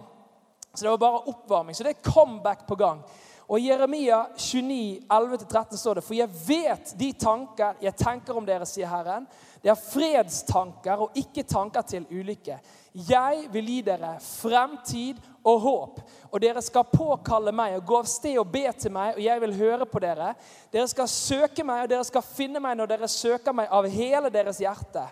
[0.71, 1.75] Så det var bare oppvarming.
[1.75, 3.03] Så det er comeback på gang.
[3.51, 8.45] Og I Jeremia 29, 11-13 står det For jeg vet de tanker jeg tenker om
[8.47, 9.25] dere, sier Herren.
[9.59, 12.61] Det er fredstanker og ikke tanker til ulykke.
[12.91, 15.99] Jeg vil gi dere fremtid og håp.
[16.31, 19.41] Og dere skal påkalle meg og gå av sted og be til meg, og jeg
[19.41, 20.33] vil høre på dere.
[20.73, 24.31] Dere skal søke meg, og dere skal finne meg når dere søker meg av hele
[24.33, 25.05] deres hjerte.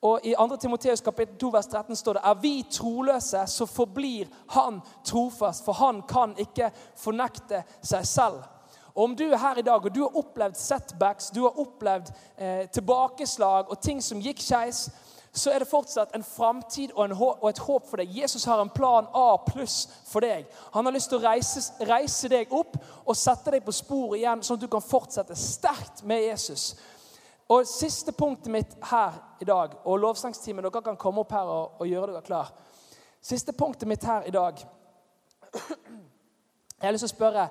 [0.00, 0.56] Og I 2.
[0.56, 5.76] Timoteus kapittel 2 vers 13 står det er vi troløse, så forblir han trofast, for
[5.76, 8.40] han kan ikke fornekte seg selv.
[8.94, 12.08] Og Om du er her i dag og du har opplevd setbacks, du har opplevd
[12.36, 14.88] eh, tilbakeslag og ting som gikk skeis,
[15.32, 18.10] så er det fortsatt en framtid og, og, et håp for deg.
[18.18, 20.48] Jesus har en plan A pluss for deg.
[20.74, 24.42] Han har lyst til å reise, reise deg opp og sette deg på sporet igjen,
[24.42, 26.72] sånn at du kan fortsette sterkt med Jesus.
[27.50, 31.78] Og Siste punktet mitt her i dag, og lovsangstimen Dere kan komme opp her og,
[31.78, 32.50] og, gjøre dere klar.
[33.22, 34.58] Siste punktet mitt her i dag
[36.80, 37.48] Jeg har lyst til å spørre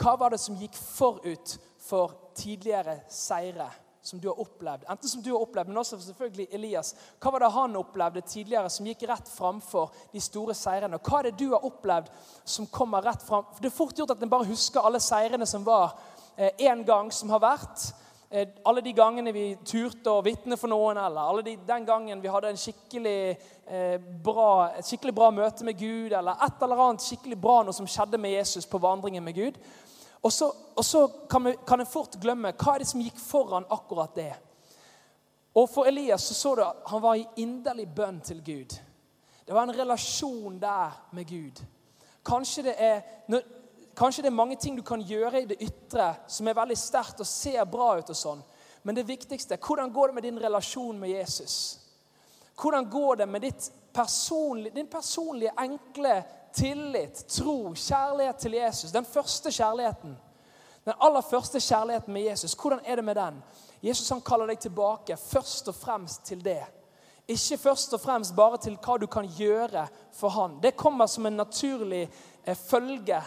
[0.00, 3.66] hva var det som gikk forut for tidligere seire
[4.02, 4.84] som du har opplevd?
[4.90, 6.94] Enten som du har opplevd, men også selvfølgelig Elias.
[7.20, 10.96] Hva var det han opplevde tidligere som gikk rett framfor de store seirene?
[10.96, 12.12] Og hva er det du har opplevd
[12.44, 13.48] som kommer rett fram?
[13.60, 15.96] Det er fort gjort at en bare husker alle seirene som var
[16.40, 17.90] én eh, gang som har vært.
[18.30, 22.20] Eh, alle de gangene vi turte å vitne for noen, eller alle de, den gangen
[22.22, 23.36] vi hadde en skikkelig,
[23.66, 27.74] eh, bra, et skikkelig bra møte med Gud, eller et eller annet skikkelig bra noe
[27.74, 29.58] som skjedde med Jesus på vandringen med Gud.
[30.20, 33.68] Og så, og så kan, vi, en fort glemme hva er det som gikk foran
[33.72, 34.32] akkurat det.
[35.56, 38.76] Og For Elias så, så du at han var i inderlig bønn til Gud.
[39.46, 41.62] Det var en relasjon der med Gud.
[42.26, 43.00] Kanskje det er,
[43.96, 47.20] Kanskje det er mange ting du kan gjøre i det ytre som er veldig sterkt
[47.20, 48.10] og ser bra ut.
[48.10, 48.42] og sånn.
[48.82, 51.78] Men det viktigste hvordan går det med din relasjon med Jesus?
[52.60, 53.52] Hvordan går det med
[53.92, 56.22] personlige, din personlige, enkle
[56.54, 58.92] tillit, tro, kjærlighet til Jesus?
[58.92, 60.16] Den første kjærligheten.
[60.84, 62.52] Den aller første kjærligheten med Jesus.
[62.54, 63.42] Hvordan er det med den?
[63.82, 66.62] Jesus han kaller deg tilbake først og fremst til det.
[67.28, 70.58] Ikke først og fremst bare til hva du kan gjøre for han.
[70.62, 72.08] Det kommer som en naturlig
[72.44, 73.20] eh, følge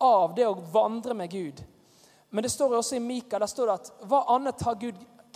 [0.00, 1.62] av det å vandre med Gud.
[2.30, 4.60] Men det står også i Mika der står det at hva annet,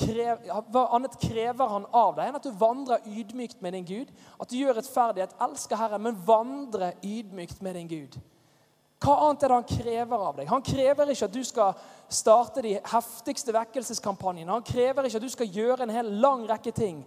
[0.01, 4.11] krev, hva annet krever han av deg enn at du vandrer ydmykt med din Gud?
[4.41, 8.19] At du gjør rettferdighet, elsker Herren, men vandrer ydmykt med din Gud.
[9.01, 10.51] Hva annet er det han krever av deg?
[10.51, 11.77] Han krever ikke at du skal
[12.13, 14.53] starte de heftigste vekkelseskampanjene.
[14.53, 17.01] Han krever ikke at du skal gjøre en hel lang rekke ting.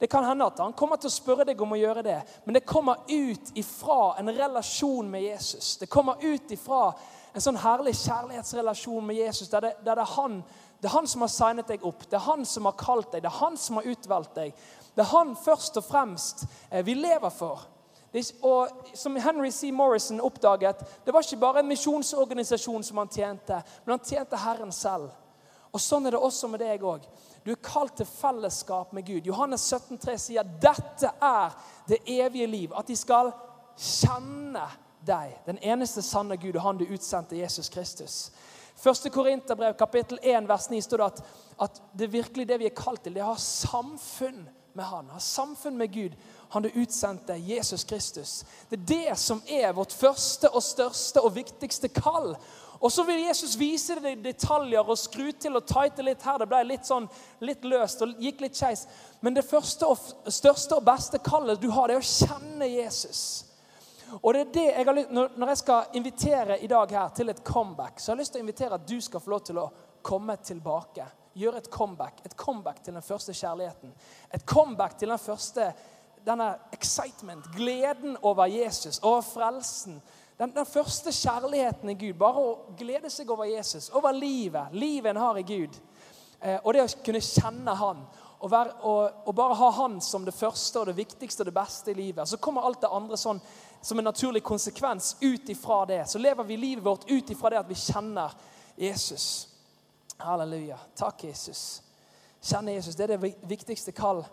[0.00, 2.56] Det kan hende at han kommer til å spørre deg om å gjøre det, men
[2.56, 5.76] det kommer ut ifra en relasjon med Jesus.
[5.80, 6.88] Det kommer ut ifra
[7.34, 10.40] en sånn herlig kjærlighetsrelasjon med Jesus, der det, der det, er, han,
[10.84, 13.22] det er han som har signet deg opp, det er han som har kalt deg,
[13.24, 14.50] det er han som har utvalgt deg.
[14.92, 17.62] Det er han først og fremst eh, vi lever for.
[18.44, 19.72] Og som Henry C.
[19.72, 24.76] Morrison oppdaget, det var ikke bare en misjonsorganisasjon som han tjente, men han tjente Herren
[24.76, 25.08] selv.
[25.72, 27.08] Og Sånn er det også med deg òg.
[27.48, 29.24] Du er kalt til fellesskap med Gud.
[29.24, 31.56] Johannes 17, 17,3 sier dette er
[31.88, 32.76] det evige liv.
[32.76, 33.32] At de skal
[33.72, 34.68] kjenne
[35.00, 38.18] deg, den eneste sanne Gud, og han du utsendte, Jesus Kristus.
[38.76, 41.22] Første Korinterbrev, kapittel 1, vers 9, står det at,
[41.66, 43.14] at det virkelig det vi er kalt til.
[43.14, 44.42] Det er å ha samfunn
[44.74, 45.10] med Han.
[45.14, 46.16] Ha samfunn med Gud,
[46.50, 48.44] han du utsendte, Jesus Kristus.
[48.70, 52.34] Det er det som er vårt første og største og viktigste kall.
[52.80, 56.42] Og så vil Jesus vise deg detaljer og skru til og tighte litt her.
[56.42, 57.06] Det ble litt sånn,
[57.40, 58.84] litt løst og gikk litt skeis.
[59.22, 63.22] Men det første og, største og beste kallet du har, det er å kjenne Jesus.
[64.22, 67.28] Og det er det jeg har lyst, Når jeg skal invitere i dag her til
[67.28, 69.58] et comeback, så har jeg lyst til å invitere at du skal få lov til
[69.58, 69.70] å
[70.02, 71.06] komme tilbake.
[71.34, 72.20] Gjøre et comeback.
[72.24, 73.94] Et comeback til den første kjærligheten.
[74.34, 75.72] Et comeback til den første
[76.26, 80.02] denne excitement, gleden over Jesus, over frelsen
[80.38, 82.16] den, den, første kjærligheten i Gud.
[82.18, 84.72] Bare å glede seg over Jesus, over livet.
[84.74, 85.76] Livet en har i Gud.
[86.40, 88.00] Eh, og det å kunne kjenne Han.
[88.44, 91.54] Og, være, og, og, bare ha Han som det første og det viktigste og det
[91.56, 92.28] beste i livet.
[92.28, 93.40] Så kommer alt det andre sånn
[93.80, 96.02] som en naturlig konsekvens ut ifra det.
[96.08, 98.34] Så lever vi livet vårt ut ifra det at vi kjenner
[98.76, 99.48] Jesus.
[100.20, 100.76] Halleluja.
[100.96, 101.82] Takk, Jesus.
[102.44, 104.24] Kjenne Jesus, det er det viktigste kall.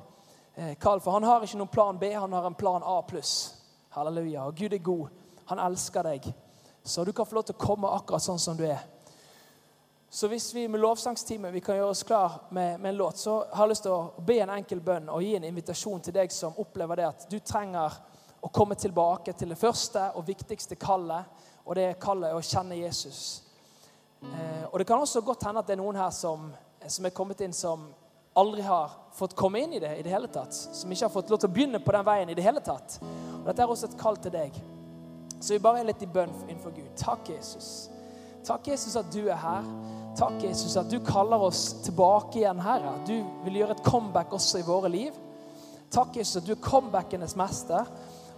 [0.56, 1.00] eh, kall.
[1.00, 3.54] For han har ikke noen plan B, han har en plan A pluss.
[3.96, 4.44] Halleluja.
[4.44, 5.08] Og Gud er god.
[5.46, 6.34] Han elsker deg.
[6.84, 8.84] Så du kan få lov til å komme akkurat sånn som du er.
[10.14, 13.46] Så hvis vi med lovsangsteamet vi kan gjøre oss klar med, med, en låt, så
[13.54, 16.34] har jeg lyst til å be en enkel bønn og gi en invitasjon til deg
[16.36, 17.96] som opplever det at du trenger
[18.44, 22.82] å komme tilbake til det første og viktigste kallet, og det kallet er å kjenne
[22.82, 23.22] Jesus.
[24.20, 26.50] Eh, og Det kan også godt hende at det er noen her som,
[26.92, 27.88] som er kommet inn som
[28.36, 30.52] aldri har fått komme inn i det i det hele tatt.
[30.52, 33.00] Som ikke har fått lov til å begynne på den veien i det hele tatt.
[33.40, 34.60] Og Dette er også et kall til deg.
[35.40, 36.92] Så vi bare er litt i bønn innenfor Gud.
[37.00, 37.88] Takk, Jesus.
[38.46, 39.68] Takk, Jesus, at du er her.
[40.18, 42.96] Takk, Jesus, at du kaller oss tilbake igjen, Herre.
[43.08, 45.16] Du vil gjøre et comeback også i våre liv.
[45.92, 47.88] Takk, Jesus, at du er comebackenes mester.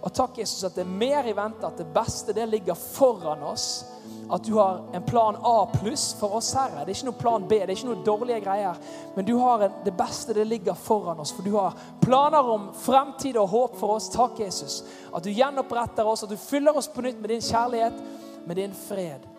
[0.04, 3.42] Og takk, Jesus, at det er mer i vente, at det beste det ligger foran
[3.48, 3.86] oss.
[4.30, 6.84] At du har en plan A pluss for oss, Herre.
[6.84, 8.80] Det er ikke noe plan B, det er ikke noe dårlige greier.
[9.16, 12.68] Men du har en, det beste det ligger foran oss, for du har planer om
[12.76, 14.10] fremtid og håp for oss.
[14.12, 14.82] Takk, Jesus.
[15.08, 18.04] At du gjenoppretter oss, at du fyller oss på nytt med din kjærlighet,
[18.44, 19.33] med din fred.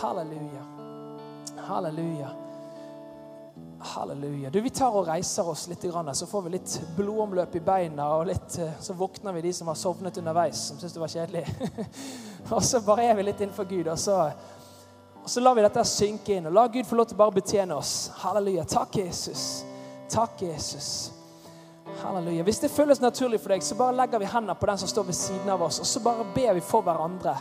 [0.00, 0.64] Halleluja.
[1.56, 2.30] Halleluja.
[3.78, 4.50] Halleluja.
[4.50, 8.08] Du, Vi tar og reiser oss litt, så får vi litt blodomløp i beina.
[8.16, 11.44] og litt, Så våkner vi de som har sovnet underveis, som syns det var kjedelig.
[12.54, 13.86] og så bare er vi litt innenfor Gud.
[13.86, 14.30] Og så,
[15.22, 16.46] og så lar vi dette synke inn.
[16.46, 18.10] og La Gud få lov til å bare betjene oss.
[18.24, 18.64] Halleluja.
[18.64, 19.64] Takk, Jesus.
[20.10, 21.12] Takk, Jesus.
[22.02, 22.42] Halleluja.
[22.42, 25.06] Hvis det føles naturlig for deg, så bare legger vi hendene på den som står
[25.12, 27.36] ved siden av oss, og så bare ber vi for hverandre.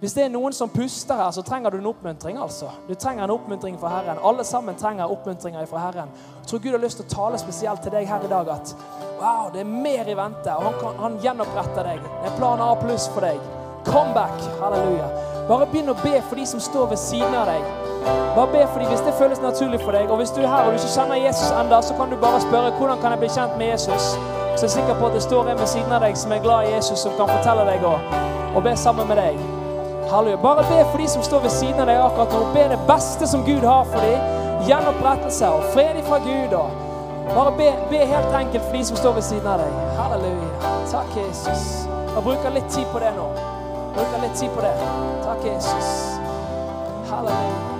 [0.00, 2.38] Hvis det er noen som puster her, så trenger du en oppmuntring.
[2.40, 2.70] altså.
[2.88, 4.18] Du trenger en oppmuntring fra Herren.
[4.24, 6.08] Alle sammen trenger oppmuntringer fra Herren.
[6.40, 8.72] Jeg tror Gud har lyst til å tale spesielt til deg her i dag at
[9.20, 10.54] wow, det er mer i vente.
[10.56, 12.00] og Han, kan, han gjenoppretter deg.
[12.00, 13.44] Det er plan A pluss for deg.
[13.84, 14.40] Come back.
[14.62, 15.10] Halleluja.
[15.50, 17.68] Bare begynn å be for de som står ved siden av deg.
[18.08, 20.08] Bare be for dem hvis det føles naturlig for deg.
[20.08, 22.40] Og hvis du er her og du ikke kjenner Jesus enda, så kan du bare
[22.48, 24.14] spørre hvordan kan jeg bli kjent med Jesus.
[24.56, 26.40] Så jeg er sikker på at det står en ved siden av deg som er
[26.40, 27.98] glad i Jesus, som kan fortelle deg å,
[28.56, 29.59] og be sammen med deg.
[30.10, 30.36] Halleluja.
[30.36, 32.40] Bare be for de som står ved siden av deg akkurat nå.
[32.54, 34.38] Be det beste som Gud har for dem.
[34.66, 36.54] Gjenopprettelse og fred fra Gud.
[36.54, 39.80] Og bare be, be, helt enkelt for de som står ved siden av deg.
[40.00, 40.74] Halleluja.
[40.90, 41.66] Takk, Jesus.
[42.16, 43.28] Og bruker litt tid på det nå.
[43.94, 44.74] Bruker litt tid på det.
[45.26, 45.92] Takk, Jesus.
[47.12, 47.79] Halleluja.